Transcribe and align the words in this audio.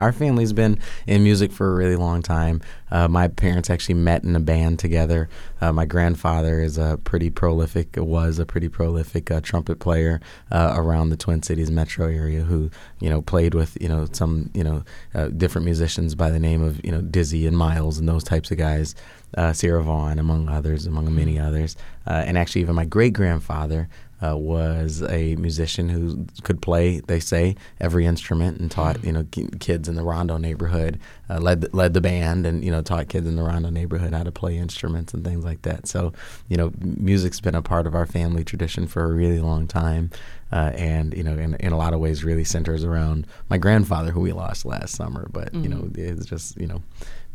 Our 0.00 0.12
family's 0.12 0.52
been 0.52 0.78
in 1.08 1.24
music 1.24 1.50
for 1.50 1.72
a 1.72 1.74
really 1.74 1.96
long 1.96 2.22
time. 2.22 2.60
Uh, 2.88 3.08
my 3.08 3.26
parents 3.26 3.68
actually 3.68 3.96
met 3.96 4.22
in 4.22 4.36
a 4.36 4.40
band 4.40 4.78
together. 4.78 5.28
Uh, 5.60 5.72
my 5.72 5.86
grandfather 5.86 6.60
is 6.60 6.78
a 6.78 7.00
pretty 7.02 7.30
prolific, 7.30 7.96
was 7.96 8.38
a 8.38 8.46
pretty 8.46 8.68
prolific 8.68 9.28
uh, 9.32 9.40
trumpet 9.40 9.80
player 9.80 10.20
uh, 10.52 10.74
around 10.76 11.08
the 11.08 11.16
Twin 11.16 11.42
Cities 11.42 11.72
metro 11.72 12.06
area, 12.06 12.42
who 12.42 12.70
you 13.00 13.10
know 13.10 13.20
played 13.20 13.54
with 13.54 13.76
you 13.80 13.88
know 13.88 14.06
some 14.12 14.50
you 14.54 14.62
know 14.62 14.84
uh, 15.16 15.30
different 15.30 15.64
musicians 15.64 16.14
by 16.14 16.30
the 16.30 16.38
name 16.38 16.62
of 16.62 16.80
you 16.84 16.92
know 16.92 17.00
Dizzy 17.00 17.44
and 17.44 17.58
Miles 17.58 17.98
and 17.98 18.08
those 18.08 18.22
types 18.22 18.52
of 18.52 18.56
guys. 18.56 18.94
Uh, 19.36 19.52
Sarah 19.52 19.82
Vaughan, 19.82 20.20
among 20.20 20.48
others, 20.48 20.86
among 20.86 21.12
many 21.12 21.40
others, 21.40 21.76
and 22.06 22.38
actually 22.38 22.62
even 22.62 22.76
my 22.76 22.86
great 22.86 23.14
grandfather 23.14 23.88
uh, 24.22 24.36
was 24.36 25.02
a 25.02 25.36
musician 25.36 25.88
who 25.88 26.26
could 26.42 26.60
play, 26.60 27.00
they 27.00 27.20
say, 27.20 27.54
every 27.80 28.04
instrument 28.06 28.58
and 28.58 28.70
taught 28.70 29.02
you 29.04 29.12
know 29.12 29.24
kids 29.60 29.88
in 29.88 29.94
the 29.94 30.02
Rondo 30.02 30.36
neighborhood, 30.36 30.98
uh, 31.30 31.38
led 31.38 31.60
the, 31.60 31.70
led 31.72 31.94
the 31.94 32.00
band 32.00 32.46
and 32.46 32.64
you 32.64 32.70
know 32.70 32.82
taught 32.82 33.08
kids 33.08 33.26
in 33.26 33.36
the 33.36 33.42
Rondo 33.42 33.70
neighborhood 33.70 34.12
how 34.12 34.24
to 34.24 34.32
play 34.32 34.56
instruments 34.56 35.14
and 35.14 35.24
things 35.24 35.44
like 35.44 35.62
that. 35.62 35.86
So 35.86 36.12
you 36.48 36.56
know, 36.56 36.72
music's 36.80 37.40
been 37.40 37.54
a 37.54 37.62
part 37.62 37.86
of 37.86 37.94
our 37.94 38.06
family 38.06 38.44
tradition 38.44 38.86
for 38.86 39.04
a 39.04 39.12
really 39.12 39.40
long 39.40 39.66
time. 39.66 40.10
Uh, 40.50 40.72
and 40.74 41.14
you 41.14 41.22
know, 41.22 41.32
in, 41.32 41.54
in 41.56 41.72
a 41.72 41.76
lot 41.76 41.92
of 41.92 42.00
ways, 42.00 42.24
really 42.24 42.44
centers 42.44 42.82
around 42.82 43.26
my 43.50 43.58
grandfather, 43.58 44.12
who 44.12 44.20
we 44.20 44.32
lost 44.32 44.64
last 44.64 44.94
summer. 44.94 45.28
But 45.30 45.52
mm-hmm. 45.52 45.62
you 45.62 45.68
know, 45.68 45.82
mm-hmm. 45.82 46.18
it's 46.20 46.26
just 46.26 46.56
you 46.58 46.66
know, 46.66 46.82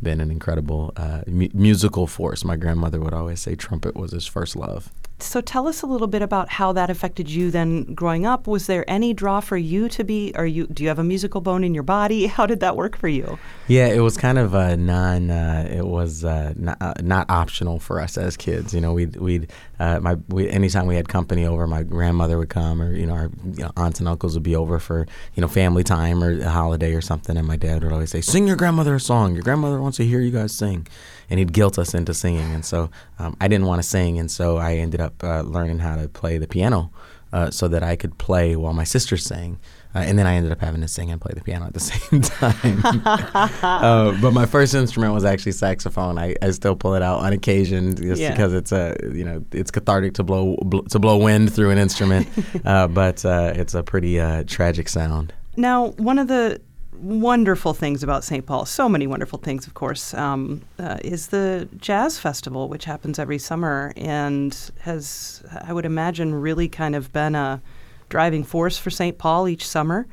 been 0.02 0.20
an 0.20 0.30
incredible 0.30 0.92
uh, 0.96 1.22
mu- 1.26 1.48
musical 1.54 2.06
force. 2.06 2.44
My 2.44 2.56
grandmother 2.56 3.00
would 3.00 3.14
always 3.14 3.40
say 3.40 3.54
trumpet 3.54 3.94
was 3.94 4.12
his 4.12 4.26
first 4.26 4.56
love. 4.56 4.90
So 5.20 5.40
tell 5.40 5.68
us 5.68 5.82
a 5.82 5.86
little 5.86 6.08
bit 6.08 6.22
about 6.22 6.48
how 6.48 6.72
that 6.72 6.90
affected 6.90 7.30
you 7.30 7.50
then 7.50 7.94
growing 7.94 8.26
up. 8.26 8.46
Was 8.46 8.66
there 8.66 8.84
any 8.88 9.14
draw 9.14 9.40
for 9.40 9.56
you 9.56 9.88
to 9.90 10.02
be 10.02 10.32
are 10.34 10.46
you 10.46 10.66
do 10.66 10.82
you 10.82 10.88
have 10.88 10.98
a 10.98 11.04
musical 11.04 11.40
bone 11.40 11.62
in 11.62 11.72
your 11.72 11.84
body? 11.84 12.26
How 12.34 12.46
did 12.46 12.60
that 12.60 12.76
work 12.76 12.96
for 12.96 13.08
you? 13.08 13.38
Yeah, 13.68 13.86
it 13.86 14.00
was 14.00 14.16
kind 14.16 14.38
of 14.38 14.54
a 14.54 14.76
non 14.76 15.30
uh, 15.30 15.68
it 15.70 15.86
was 15.86 16.24
uh, 16.24 16.52
not, 16.56 16.76
uh, 16.80 16.94
not 17.00 17.30
optional 17.30 17.78
for 17.78 18.00
us 18.00 18.18
as 18.18 18.36
kids. 18.36 18.74
You 18.74 18.80
know, 18.80 18.92
we'd 18.92 19.16
we'd 19.16 19.50
uh, 19.78 20.00
my 20.00 20.16
we, 20.28 20.48
anytime 20.48 20.86
we 20.86 20.96
had 20.96 21.08
company 21.08 21.46
over, 21.46 21.66
my 21.66 21.84
grandmother 21.84 22.36
would 22.36 22.50
come 22.50 22.82
or 22.82 22.92
you 22.92 23.06
know 23.06 23.14
our 23.14 23.30
you 23.44 23.62
know, 23.62 23.70
aunts 23.76 24.00
and 24.00 24.08
uncles 24.08 24.34
would 24.34 24.42
be 24.42 24.56
over 24.56 24.78
for, 24.80 25.06
you 25.34 25.40
know, 25.40 25.48
family 25.48 25.84
time 25.84 26.22
or 26.22 26.40
a 26.40 26.50
holiday 26.50 26.92
or 26.92 27.00
something 27.00 27.36
and 27.36 27.46
my 27.46 27.56
dad 27.56 27.84
would 27.84 27.92
always 27.92 28.10
say, 28.10 28.20
"Sing 28.20 28.46
your 28.46 28.56
grandmother 28.56 28.96
a 28.96 29.00
song. 29.00 29.34
Your 29.34 29.42
grandmother 29.42 29.80
wants 29.80 29.96
to 29.98 30.04
hear 30.04 30.20
you 30.20 30.32
guys 30.32 30.52
sing." 30.52 30.86
and 31.30 31.38
he'd 31.38 31.52
guilt 31.52 31.78
us 31.78 31.94
into 31.94 32.14
singing. 32.14 32.52
And 32.52 32.64
so 32.64 32.90
um, 33.18 33.36
I 33.40 33.48
didn't 33.48 33.66
want 33.66 33.82
to 33.82 33.88
sing, 33.88 34.18
and 34.18 34.30
so 34.30 34.56
I 34.56 34.74
ended 34.74 35.00
up 35.00 35.03
uh, 35.22 35.42
learning 35.42 35.80
how 35.80 35.96
to 35.96 36.08
play 36.08 36.38
the 36.38 36.46
piano 36.46 36.90
uh, 37.32 37.50
so 37.50 37.66
that 37.68 37.82
I 37.82 37.96
could 37.96 38.16
play 38.16 38.54
while 38.54 38.72
my 38.72 38.84
sister 38.84 39.16
sang. 39.16 39.58
Uh, 39.92 39.98
and 39.98 40.18
then 40.18 40.26
I 40.26 40.34
ended 40.34 40.50
up 40.50 40.60
having 40.60 40.80
to 40.80 40.88
sing 40.88 41.10
and 41.10 41.20
play 41.20 41.32
the 41.34 41.40
piano 41.40 41.66
at 41.66 41.74
the 41.74 41.80
same 41.92 42.20
time. 42.20 43.04
uh, 43.62 44.20
but 44.20 44.32
my 44.32 44.46
first 44.46 44.74
instrument 44.74 45.14
was 45.14 45.24
actually 45.24 45.52
saxophone. 45.52 46.18
I, 46.18 46.34
I 46.42 46.50
still 46.50 46.74
pull 46.74 46.94
it 46.94 47.02
out 47.02 47.20
on 47.20 47.32
occasion 47.32 47.94
just 47.96 48.20
yeah. 48.20 48.30
because 48.30 48.54
it's 48.54 48.72
a 48.72 48.96
you 49.12 49.24
know 49.24 49.44
it's 49.52 49.70
cathartic 49.70 50.14
to 50.14 50.24
blow 50.24 50.56
bl- 50.62 50.82
to 50.82 50.98
blow 50.98 51.16
wind 51.16 51.52
through 51.52 51.70
an 51.70 51.78
instrument. 51.78 52.28
Uh, 52.64 52.86
but 52.86 53.24
uh, 53.24 53.52
it's 53.54 53.74
a 53.74 53.82
pretty 53.82 54.18
uh, 54.18 54.42
tragic 54.46 54.88
sound. 54.88 55.34
Now, 55.56 55.88
one 55.92 56.18
of 56.18 56.28
the 56.28 56.60
wonderful 57.04 57.74
things 57.74 58.02
about 58.02 58.24
St. 58.24 58.44
Paul, 58.46 58.64
so 58.64 58.88
many 58.88 59.06
wonderful 59.06 59.38
things, 59.38 59.66
of 59.66 59.74
course, 59.74 60.14
um, 60.14 60.62
uh, 60.78 60.98
is 61.04 61.28
the 61.28 61.68
Jazz 61.76 62.18
Festival, 62.18 62.68
which 62.68 62.86
happens 62.86 63.18
every 63.18 63.38
summer 63.38 63.92
and 63.96 64.56
has, 64.80 65.42
I 65.62 65.72
would 65.72 65.84
imagine, 65.84 66.34
really 66.34 66.68
kind 66.68 66.96
of 66.96 67.12
been 67.12 67.34
a 67.34 67.60
driving 68.08 68.42
force 68.42 68.78
for 68.78 68.90
St. 68.90 69.18
Paul 69.18 69.48
each 69.48 69.66
summer. 69.66 70.06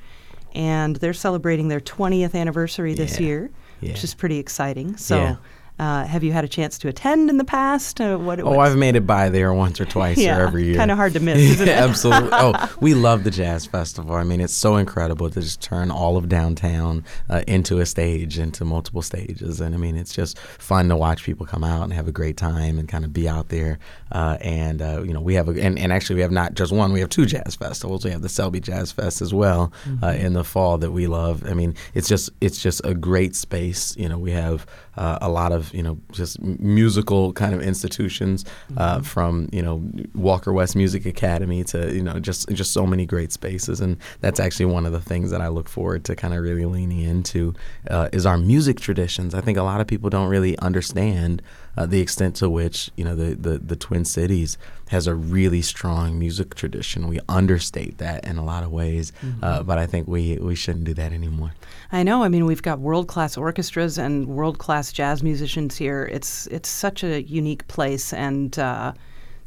And 0.54 0.98
they're 0.98 1.14
celebrating 1.14 1.70
their 1.70 1.80
20th 1.80 2.36
anniversary 2.36 2.94
this 2.94 3.20
yeah. 3.20 3.26
year, 3.26 3.52
yeah. 3.80 3.92
which 3.92 4.04
is 4.04 4.14
pretty 4.14 4.38
exciting. 4.38 4.98
So. 4.98 5.16
Yeah. 5.16 5.36
Uh, 5.82 6.06
have 6.06 6.24
you 6.24 6.32
had 6.32 6.46
a 6.46 6.48
chance 6.48 6.78
to 6.78 6.88
attend 6.88 7.28
in 7.28 7.38
the 7.38 7.44
past? 7.44 8.00
Uh, 8.00 8.16
what, 8.16 8.40
oh, 8.40 8.60
I've 8.60 8.78
made 8.78 8.96
it 8.96 9.08
by 9.08 9.30
there 9.30 9.52
once 9.52 9.82
or 9.82 9.86
twice 9.86 10.16
yeah, 10.16 10.38
or 10.38 10.42
every 10.42 10.66
year. 10.66 10.76
Kind 10.76 10.92
of 10.92 10.98
hard 10.98 11.14
to 11.14 11.20
miss, 11.20 11.40
isn't 11.54 11.68
it? 11.68 11.76
Absolutely. 11.76 12.30
oh, 12.34 12.76
we 12.80 12.94
love 12.94 13.24
the 13.24 13.32
Jazz 13.32 13.66
Festival. 13.66 14.14
I 14.14 14.24
mean, 14.24 14.42
it's 14.42 14.54
so 14.54 14.76
incredible 14.76 15.32
to 15.32 15.42
just 15.42 15.60
turn 15.60 15.90
all 15.90 16.18
of 16.18 16.30
downtown 16.30 17.04
uh, 17.32 17.42
into 17.48 17.80
a 17.80 17.88
stage, 17.88 18.38
into 18.38 18.64
multiple 18.64 19.02
stages. 19.02 19.60
And 19.60 19.74
I 19.74 19.80
mean, 19.80 19.98
it's 19.98 20.14
just 20.14 20.38
fun 20.38 20.88
to 20.90 20.96
watch 20.96 21.24
people 21.24 21.48
come 21.48 21.64
out 21.64 21.82
and 21.82 21.94
have 21.94 22.08
a 22.08 22.12
great 22.12 22.38
time 22.38 22.78
and 22.78 22.88
kind 22.88 23.04
of 23.04 23.12
be 23.12 23.28
out 23.28 23.50
there. 23.50 23.80
Uh, 24.12 24.38
and, 24.40 24.84
uh, 24.84 25.02
you 25.02 25.14
know, 25.14 25.22
we 25.22 25.34
have, 25.34 25.50
a, 25.50 25.60
and, 25.60 25.80
and 25.80 25.92
actually, 25.92 26.18
we 26.18 26.22
have 26.22 26.32
not 26.32 26.54
just 26.54 26.72
one, 26.72 26.94
we 26.94 27.00
have 27.00 27.10
two 27.10 27.26
jazz 27.26 27.56
festivals. 27.56 28.06
We 28.06 28.12
have 28.12 28.22
the 28.22 28.30
Selby 28.30 28.60
Jazz 28.60 28.92
Fest 28.92 29.20
as 29.20 29.34
well 29.34 29.74
uh, 29.86 29.88
mm-hmm. 29.90 30.26
in 30.28 30.34
the 30.34 30.44
fall 30.44 30.78
that 30.78 30.92
we 30.92 31.08
love. 31.08 31.44
I 31.48 31.56
mean, 31.56 31.74
it's 31.96 32.08
just, 32.08 32.30
it's 32.40 32.62
just 32.62 32.82
a 32.84 32.94
great 32.94 33.36
space. 33.36 33.98
You 33.98 34.10
know, 34.10 34.20
we 34.20 34.30
have 34.30 34.68
a 34.96 35.30
lot 35.30 35.52
of, 35.52 35.74
you 35.74 35.84
know, 35.84 35.98
just 36.12 36.42
musical 36.42 37.34
kind 37.34 37.54
of 37.54 37.62
institutions, 37.62 38.46
uh, 38.78 38.96
mm-hmm. 38.96 39.04
from 39.04 39.50
you 39.52 39.62
know 39.62 39.82
Walker 40.16 40.52
West 40.54 40.76
Music 40.76 41.06
Academy 41.06 41.64
to 41.66 41.94
you 41.94 42.04
know 42.04 42.20
just 42.20 42.50
just 42.50 42.74
so 42.74 42.86
many 42.86 43.06
great 43.06 43.32
spaces, 43.32 43.80
and 43.82 43.98
that's 44.20 44.40
actually 44.40 44.66
one 44.66 44.86
of 44.86 44.92
the 44.92 45.02
things 45.02 45.32
that 45.32 45.42
I 45.42 45.48
look 45.48 45.70
forward 45.70 46.04
to 46.06 46.16
kind 46.16 46.34
of 46.34 46.42
really 46.42 46.66
leaning 46.66 47.02
into 47.02 47.54
uh, 47.90 48.10
is 48.12 48.26
our 48.26 48.38
music 48.38 48.80
traditions. 48.80 49.34
I 49.34 49.42
think 49.42 49.58
a 49.58 49.64
lot 49.64 49.82
of 49.82 49.88
people 49.88 50.10
don't 50.10 50.30
really 50.30 50.58
understand 50.60 51.42
uh, 51.78 51.86
the 51.86 52.02
extent 52.02 52.36
to 52.38 52.50
which 52.50 52.92
you 52.96 53.06
know 53.06 53.16
the, 53.16 53.36
the 53.36 53.58
the 53.58 53.76
Twin 53.76 54.06
Cities 54.06 54.58
has 54.90 55.08
a 55.08 55.16
really 55.16 55.62
strong 55.62 56.20
music 56.20 56.54
tradition. 56.54 57.08
We 57.08 57.22
understate 57.30 57.98
that 58.00 58.26
in 58.26 58.38
a 58.38 58.44
lot 58.44 58.64
of 58.64 58.72
ways, 58.72 59.14
mm-hmm. 59.24 59.42
uh, 59.42 59.64
but 59.64 59.78
I 59.78 59.86
think 59.86 60.08
we 60.08 60.38
we 60.38 60.56
shouldn't 60.56 60.84
do 60.84 60.94
that 60.96 61.14
anymore. 61.14 61.54
I 61.92 62.04
know. 62.04 62.24
I 62.24 62.30
mean, 62.30 62.46
we've 62.46 62.62
got 62.62 62.80
world 62.80 63.08
class 63.08 63.38
orchestras 63.38 63.98
and 63.98 64.28
world 64.28 64.58
class 64.58 64.91
jazz 64.92 65.24
musicians 65.24 65.78
here. 65.78 66.10
It's 66.12 66.48
it's 66.48 66.70
such 66.70 67.04
a 67.04 67.24
unique 67.24 67.68
place, 67.68 68.14
and 68.14 68.58
uh, 68.60 68.94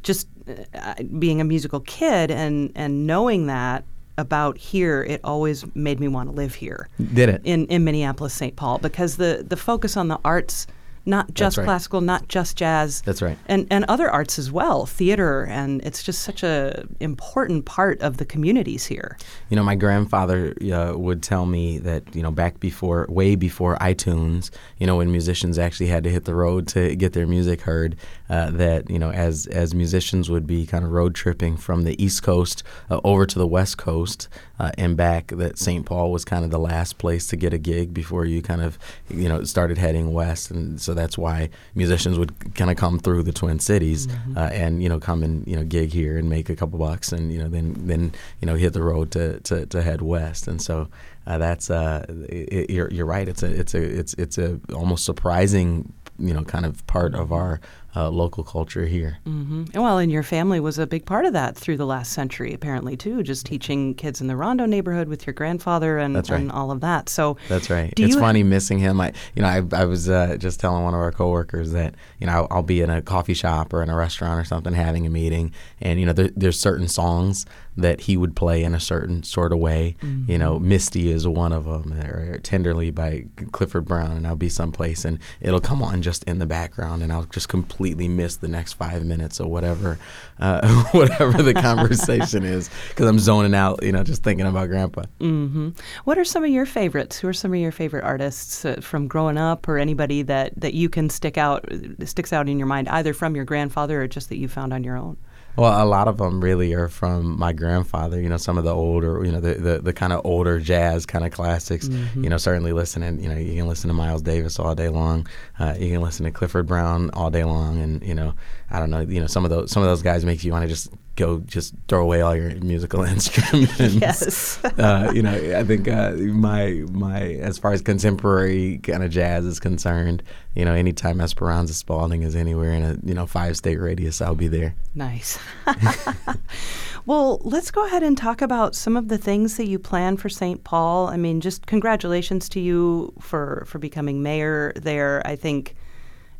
just 0.03 0.27
uh, 0.73 0.95
being 1.19 1.41
a 1.41 1.43
musical 1.43 1.79
kid 1.81 2.31
and 2.31 2.71
and 2.75 3.07
knowing 3.07 3.47
that 3.47 3.83
about 4.17 4.57
here, 4.57 5.03
it 5.03 5.19
always 5.23 5.65
made 5.75 5.99
me 5.99 6.07
want 6.07 6.29
to 6.29 6.35
live 6.35 6.55
here. 6.55 6.87
Did 7.13 7.29
it 7.29 7.41
in 7.43 7.65
in 7.67 7.83
Minneapolis, 7.83 8.33
St. 8.33 8.55
Paul, 8.55 8.77
because 8.79 9.17
the 9.17 9.45
the 9.47 9.57
focus 9.57 9.97
on 9.97 10.07
the 10.07 10.19
arts 10.23 10.67
not 11.05 11.33
just 11.33 11.57
right. 11.57 11.63
classical, 11.63 12.01
not 12.01 12.27
just 12.27 12.57
jazz. 12.57 13.01
That's 13.01 13.21
right. 13.21 13.37
And 13.47 13.67
and 13.69 13.85
other 13.85 14.09
arts 14.09 14.39
as 14.39 14.51
well, 14.51 14.85
theater, 14.85 15.45
and 15.45 15.83
it's 15.83 16.03
just 16.03 16.23
such 16.23 16.43
a 16.43 16.85
important 16.99 17.65
part 17.65 18.01
of 18.01 18.17
the 18.17 18.25
communities 18.25 18.85
here. 18.85 19.17
You 19.49 19.55
know, 19.55 19.63
my 19.63 19.75
grandfather 19.75 20.55
uh, 20.73 20.93
would 20.97 21.21
tell 21.21 21.45
me 21.45 21.77
that 21.79 22.15
you 22.15 22.23
know 22.23 22.31
back 22.31 22.59
before, 22.59 23.05
way 23.09 23.35
before 23.35 23.77
iTunes, 23.77 24.49
you 24.79 24.87
know, 24.87 24.97
when 24.97 25.11
musicians 25.11 25.59
actually 25.59 25.87
had 25.87 26.03
to 26.05 26.09
hit 26.09 26.25
the 26.25 26.35
road 26.35 26.67
to 26.69 26.95
get 26.95 27.13
their 27.13 27.27
music 27.27 27.61
heard, 27.61 27.95
uh, 28.29 28.49
that 28.51 28.89
you 28.89 28.97
know, 28.97 29.11
as 29.11 29.45
as 29.47 29.73
musicians 29.73 30.29
would 30.29 30.47
be 30.47 30.65
kind 30.65 30.83
of 30.83 30.91
road 30.91 31.13
tripping 31.13 31.55
from 31.57 31.83
the 31.83 32.01
East 32.03 32.23
Coast 32.23 32.63
uh, 32.89 32.99
over 33.03 33.25
to 33.25 33.37
the 33.37 33.47
West 33.47 33.77
Coast 33.77 34.27
uh, 34.59 34.71
and 34.77 34.97
back, 34.97 35.27
that 35.27 35.59
St. 35.59 35.85
Paul 35.85 36.11
was 36.11 36.25
kind 36.25 36.43
of 36.43 36.51
the 36.51 36.59
last 36.59 36.97
place 36.97 37.27
to 37.27 37.35
get 37.35 37.53
a 37.53 37.57
gig 37.57 37.93
before 37.93 38.25
you 38.25 38.41
kind 38.41 38.61
of 38.61 38.79
you 39.09 39.29
know 39.29 39.43
started 39.43 39.77
heading 39.77 40.13
west, 40.13 40.49
and 40.49 40.81
so 40.81 40.94
that's 40.95 41.17
why 41.17 41.49
musicians 41.75 42.17
would 42.17 42.55
kind 42.55 42.71
of 42.71 42.77
come 42.77 42.99
through 42.99 43.23
the 43.23 43.31
Twin 43.31 43.59
Cities 43.59 44.07
mm-hmm. 44.07 44.37
uh, 44.37 44.47
and 44.47 44.81
you 44.81 44.89
know 44.89 44.99
come 44.99 45.23
and 45.23 45.45
you 45.47 45.55
know 45.55 45.63
gig 45.63 45.91
here 45.91 46.17
and 46.17 46.29
make 46.29 46.49
a 46.49 46.55
couple 46.55 46.79
bucks 46.79 47.11
and 47.11 47.31
you 47.31 47.39
know 47.39 47.47
then 47.47 47.75
then 47.87 48.11
you 48.41 48.45
know 48.45 48.55
hit 48.55 48.73
the 48.73 48.83
road 48.83 49.11
to 49.11 49.39
to, 49.41 49.65
to 49.67 49.81
head 49.81 50.01
west 50.01 50.47
and 50.47 50.61
so 50.61 50.87
uh, 51.27 51.37
that's 51.37 51.69
uh, 51.69 52.05
it, 52.29 52.69
you're 52.69 52.91
you're 52.91 53.05
right 53.05 53.27
it's 53.27 53.43
a 53.43 53.47
it's 53.47 53.73
a 53.73 53.81
it's 53.81 54.13
it's 54.15 54.37
a 54.37 54.59
almost 54.73 55.05
surprising 55.05 55.93
you 56.17 56.33
know 56.33 56.43
kind 56.43 56.65
of 56.65 56.85
part 56.87 57.13
of 57.13 57.31
our 57.31 57.59
uh, 57.95 58.09
local 58.09 58.43
culture 58.43 58.85
here. 58.85 59.17
Mm-hmm. 59.25 59.79
Well, 59.81 59.97
and 59.97 60.11
your 60.11 60.23
family 60.23 60.59
was 60.59 60.77
a 60.77 60.85
big 60.85 61.05
part 61.05 61.25
of 61.25 61.33
that 61.33 61.55
through 61.55 61.77
the 61.77 61.85
last 61.85 62.11
century, 62.11 62.53
apparently 62.53 62.97
too. 62.97 63.23
Just 63.23 63.45
teaching 63.45 63.95
kids 63.95 64.21
in 64.21 64.27
the 64.27 64.35
Rondo 64.35 64.65
neighborhood 64.65 65.07
with 65.07 65.25
your 65.25 65.33
grandfather 65.33 65.97
and, 65.97 66.15
right. 66.15 66.29
and 66.31 66.51
all 66.51 66.71
of 66.71 66.81
that. 66.81 67.09
So 67.09 67.37
that's 67.47 67.69
right. 67.69 67.93
It's 67.97 68.15
funny 68.15 68.41
ha- 68.41 68.47
missing 68.47 68.79
him. 68.79 68.99
I, 68.99 69.13
you 69.35 69.41
know, 69.41 69.47
I, 69.47 69.63
I 69.81 69.85
was 69.85 70.09
uh, 70.09 70.37
just 70.37 70.59
telling 70.59 70.83
one 70.83 70.93
of 70.93 70.99
our 70.99 71.11
coworkers 71.11 71.71
that 71.71 71.95
you 72.19 72.27
know 72.27 72.33
I'll, 72.33 72.47
I'll, 72.51 72.65
be 72.65 72.81
in 72.81 72.89
a 72.89 73.01
coffee 73.01 73.33
shop 73.33 73.73
or 73.73 73.83
in 73.83 73.89
a 73.89 73.95
restaurant 73.95 74.41
or 74.41 74.43
something 74.43 74.73
having 74.73 75.05
a 75.05 75.09
meeting, 75.09 75.53
and 75.79 75.99
you 75.99 76.05
know 76.05 76.13
there, 76.13 76.31
there's 76.35 76.59
certain 76.59 76.87
songs 76.87 77.45
that 77.77 78.01
he 78.01 78.17
would 78.17 78.35
play 78.35 78.63
in 78.63 78.73
a 78.73 78.79
certain 78.79 79.21
sort 79.21 79.53
of 79.53 79.59
way. 79.59 79.95
Mm-hmm. 80.01 80.31
You 80.31 80.37
know, 80.37 80.59
Misty 80.59 81.11
is 81.11 81.27
one 81.27 81.51
of 81.51 81.65
them, 81.65 81.93
or 81.93 82.39
Tenderly 82.39 82.89
by 82.89 83.25
Clifford 83.51 83.85
Brown, 83.85 84.17
and 84.17 84.25
I'll 84.25 84.35
be 84.35 84.49
someplace 84.49 85.05
and 85.05 85.19
it'll 85.41 85.59
come 85.59 85.83
on 85.83 86.01
just 86.01 86.23
in 86.23 86.39
the 86.39 86.45
background, 86.45 87.03
and 87.03 87.11
I'll 87.11 87.25
just 87.25 87.49
completely 87.49 87.84
miss 87.93 88.37
the 88.37 88.47
next 88.47 88.73
five 88.73 89.05
minutes 89.05 89.39
or 89.39 89.49
whatever, 89.49 89.99
uh, 90.39 90.83
whatever 90.91 91.43
the 91.43 91.53
conversation 91.53 92.43
is, 92.57 92.69
because 92.89 93.07
I'm 93.07 93.19
zoning 93.19 93.53
out, 93.53 93.83
you 93.83 93.91
know, 93.91 94.03
just 94.03 94.23
thinking 94.23 94.47
about 94.47 94.69
Grandpa. 94.69 95.03
Mm-hmm. 95.19 95.69
What 96.05 96.17
are 96.17 96.25
some 96.25 96.43
of 96.43 96.49
your 96.49 96.65
favorites? 96.65 97.19
Who 97.19 97.27
are 97.27 97.33
some 97.33 97.53
of 97.53 97.59
your 97.59 97.71
favorite 97.71 98.03
artists 98.03 98.65
uh, 98.65 98.79
from 98.81 99.07
growing 99.07 99.37
up, 99.37 99.67
or 99.67 99.77
anybody 99.77 100.21
that 100.23 100.53
that 100.59 100.73
you 100.73 100.89
can 100.89 101.09
stick 101.09 101.37
out 101.37 101.69
sticks 102.05 102.33
out 102.33 102.49
in 102.49 102.57
your 102.57 102.67
mind, 102.67 102.89
either 102.89 103.13
from 103.13 103.35
your 103.35 103.45
grandfather 103.45 104.01
or 104.01 104.07
just 104.07 104.29
that 104.29 104.37
you 104.37 104.47
found 104.47 104.73
on 104.73 104.83
your 104.83 104.97
own? 104.97 105.17
Well, 105.57 105.83
a 105.83 105.87
lot 105.87 106.07
of 106.07 106.17
them 106.17 106.41
really 106.43 106.73
are 106.73 106.89
from 106.89 107.39
my 107.39 107.53
grandfather. 107.53 108.21
You 108.21 108.29
know, 108.29 108.37
some 108.37 108.57
of 108.57 108.63
the 108.63 108.73
older, 108.73 109.23
you 109.25 109.31
know, 109.31 109.39
the 109.39 109.53
the, 109.55 109.79
the 109.79 109.93
kind 109.93 110.13
of 110.13 110.25
older 110.25 110.59
jazz 110.59 111.05
kind 111.05 111.25
of 111.25 111.31
classics. 111.31 111.87
Mm-hmm. 111.87 112.23
You 112.23 112.29
know, 112.29 112.37
certainly 112.37 112.73
listening. 112.73 113.21
You 113.21 113.29
know, 113.29 113.37
you 113.37 113.55
can 113.55 113.67
listen 113.67 113.87
to 113.87 113.93
Miles 113.93 114.21
Davis 114.21 114.59
all 114.59 114.75
day 114.75 114.89
long. 114.89 115.27
Uh, 115.59 115.75
you 115.79 115.91
can 115.91 116.01
listen 116.01 116.25
to 116.25 116.31
Clifford 116.31 116.67
Brown 116.67 117.09
all 117.11 117.29
day 117.29 117.43
long, 117.43 117.81
and 117.81 118.03
you 118.03 118.15
know, 118.15 118.33
I 118.69 118.79
don't 118.79 118.89
know. 118.89 119.01
You 119.01 119.21
know, 119.21 119.27
some 119.27 119.45
of 119.45 119.51
those 119.51 119.71
some 119.71 119.83
of 119.83 119.89
those 119.89 120.01
guys 120.01 120.25
make 120.25 120.43
you 120.43 120.51
want 120.51 120.63
to 120.63 120.69
just 120.69 120.91
go 121.15 121.39
just 121.39 121.73
throw 121.87 122.01
away 122.01 122.21
all 122.21 122.35
your 122.35 122.49
musical 122.55 123.03
instruments. 123.15 123.79
Yes. 123.79 124.63
uh, 124.63 125.11
you 125.13 125.21
know, 125.21 125.33
I 125.57 125.63
think 125.63 125.87
uh, 125.87 126.11
my 126.11 126.83
my 126.91 127.21
as 127.21 127.57
far 127.57 127.73
as 127.73 127.81
contemporary 127.81 128.79
kind 128.79 129.03
of 129.03 129.11
jazz 129.11 129.45
is 129.45 129.59
concerned, 129.59 130.23
you 130.53 130.65
know, 130.65 130.73
anytime 130.73 131.21
Esperanza 131.21 131.73
Spalding 131.73 132.23
is 132.23 132.35
anywhere 132.35 132.73
in 132.73 132.83
a 132.83 132.97
you 133.03 133.13
know 133.13 133.25
five 133.25 133.57
state 133.57 133.79
radius, 133.79 134.21
I'll 134.21 134.35
be 134.35 134.47
there. 134.47 134.75
Nice. 134.93 135.39
well, 137.05 137.39
let's 137.43 137.71
go 137.71 137.85
ahead 137.85 138.03
and 138.03 138.17
talk 138.17 138.41
about 138.41 138.75
some 138.75 138.97
of 138.97 139.07
the 139.07 139.17
things 139.17 139.57
that 139.57 139.67
you 139.67 139.79
plan 139.79 140.17
for 140.17 140.29
St. 140.29 140.63
Paul. 140.63 141.07
I 141.07 141.17
mean, 141.17 141.41
just 141.41 141.65
congratulations 141.65 142.49
to 142.49 142.59
you 142.59 143.13
for 143.19 143.63
for 143.67 143.79
becoming 143.79 144.21
mayor 144.21 144.73
there. 144.75 145.25
I 145.25 145.35
think 145.35 145.75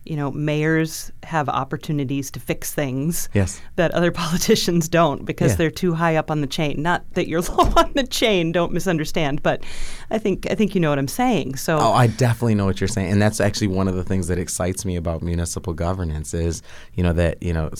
you 0.06 0.16
know, 0.16 0.31
mayors 0.31 1.12
have 1.25 1.50
opportunities 1.50 2.31
to 2.31 2.39
fix 2.39 2.74
things 2.74 3.30
yes. 3.33 3.62
that 3.75 3.92
other 3.92 4.12
politicians 4.24 4.88
don't 4.88 5.25
because 5.25 5.51
yeah. 5.51 5.57
they're 5.57 5.72
too 5.72 5.94
high 5.94 6.16
up 6.16 6.31
on 6.31 6.42
the 6.42 6.48
chain. 6.48 6.81
Not 6.81 7.04
that 7.13 7.27
you're 7.27 7.42
low 7.42 7.72
on 7.75 7.92
the 7.95 8.06
chain, 8.06 8.51
don't 8.51 8.72
misunderstand, 8.72 9.44
but 9.44 9.63
I 10.12 10.18
think 10.18 10.50
I 10.50 10.56
think 10.56 10.75
you 10.75 10.81
know 10.81 10.89
what 10.89 11.00
I'm 11.00 11.07
saying. 11.07 11.56
So 11.56 11.77
Oh, 11.77 11.94
I 11.94 12.07
definitely 12.07 12.56
know 12.56 12.66
what 12.66 12.80
you're 12.80 12.88
saying. 12.88 13.12
And 13.12 13.22
that's 13.22 13.39
actually 13.39 13.68
one 13.68 13.88
of 13.88 13.95
the 13.95 14.04
things 14.04 14.27
that 14.27 14.38
excites 14.38 14.86
me 14.86 14.95
about 14.95 15.22
municipal 15.22 15.74
governance 15.74 16.33
is, 16.33 16.62
you 16.94 17.04
know, 17.04 17.13
that, 17.13 17.42
you 17.42 17.54
know, 17.54 17.72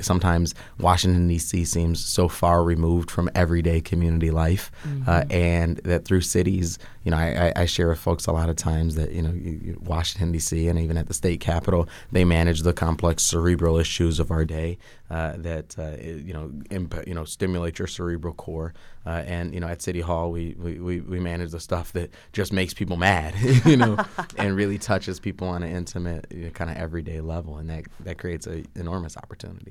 sometimes 0.00 0.54
Washington 0.78 1.28
DC 1.28 1.66
seems 1.66 2.04
so 2.04 2.28
far 2.28 2.62
removed 2.62 3.10
from 3.10 3.30
everyday 3.34 3.80
community 3.80 4.30
life 4.30 4.70
mm-hmm. 4.86 5.08
uh, 5.08 5.24
and 5.30 5.78
that 5.78 6.04
through 6.04 6.20
cities, 6.20 6.78
you 7.04 7.10
know, 7.10 7.16
I, 7.16 7.52
I, 7.56 7.64
share 7.66 7.88
with 7.88 7.98
folks 7.98 8.26
a 8.26 8.32
lot 8.32 8.48
of 8.48 8.56
times 8.56 8.94
that, 8.94 9.10
you 9.12 9.22
know, 9.22 9.76
Washington 9.80 10.32
DC 10.32 10.68
and 10.70 10.78
even 10.78 10.96
at 10.96 11.08
the 11.08 11.14
state 11.14 11.40
capitol 11.40 11.62
capital. 11.62 11.88
They 12.10 12.24
manage 12.24 12.62
the 12.62 12.72
complex 12.82 13.22
cerebral 13.22 13.78
issues 13.78 14.18
of 14.18 14.32
our 14.32 14.44
day 14.44 14.76
uh, 15.08 15.34
that 15.36 15.78
uh, 15.78 15.96
you 16.02 16.32
know 16.32 16.50
imp- 16.70 17.06
you 17.06 17.14
know 17.14 17.24
stimulate 17.24 17.78
your 17.78 17.86
cerebral 17.86 18.34
core. 18.34 18.74
Uh, 19.06 19.22
and 19.24 19.54
you 19.54 19.60
know 19.60 19.68
at 19.68 19.80
City 19.80 20.00
Hall 20.00 20.32
we, 20.32 20.56
we, 20.58 21.00
we 21.00 21.20
manage 21.20 21.52
the 21.52 21.60
stuff 21.60 21.92
that 21.92 22.10
just 22.32 22.52
makes 22.52 22.74
people 22.74 22.96
mad, 22.96 23.34
you 23.64 23.76
know, 23.76 23.96
and 24.36 24.56
really 24.56 24.78
touches 24.78 25.20
people 25.20 25.46
on 25.46 25.62
an 25.62 25.70
intimate, 25.70 26.26
you 26.30 26.46
know, 26.46 26.50
kind 26.50 26.70
of 26.70 26.76
everyday 26.76 27.20
level, 27.20 27.58
and 27.58 27.70
that 27.70 27.84
that 28.00 28.18
creates 28.18 28.48
an 28.48 28.66
enormous 28.74 29.16
opportunity. 29.16 29.70